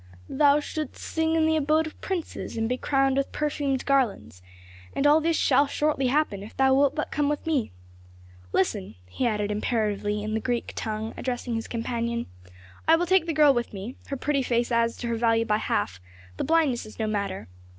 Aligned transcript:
Thou 0.29 0.59
shouldst 0.59 0.97
sing 1.03 1.35
in 1.35 1.45
the 1.45 1.55
abode 1.57 1.85
of 1.85 2.01
princes, 2.01 2.57
and 2.57 2.67
be 2.67 2.75
crowned 2.75 3.17
with 3.17 3.31
perfumed 3.31 3.85
garlands, 3.85 4.41
and 4.95 5.05
all 5.05 5.21
this 5.21 5.37
shall 5.37 5.67
shortly 5.67 6.07
happen 6.07 6.41
if 6.41 6.57
thou 6.57 6.73
wilt 6.73 6.95
but 6.95 7.11
come 7.11 7.29
with 7.29 7.45
me. 7.45 7.71
Listen!" 8.51 8.95
he 9.05 9.27
added 9.27 9.51
imperatively 9.51 10.23
in 10.23 10.33
the 10.33 10.39
Greek 10.39 10.73
tongue, 10.75 11.13
addressing 11.17 11.53
his 11.53 11.67
companion. 11.67 12.25
"I 12.87 12.95
will 12.95 13.05
take 13.05 13.27
the 13.27 13.31
girl 13.33 13.53
with 13.53 13.73
me, 13.73 13.95
her 14.07 14.17
pretty 14.17 14.41
face 14.41 14.71
adds 14.71 14.97
to 14.97 15.07
her 15.07 15.15
value 15.17 15.45
by 15.45 15.57
half, 15.57 15.99
the 16.37 16.43
blindness 16.43 16.87
is 16.87 16.97
no 16.97 17.05
matter. 17.05 17.47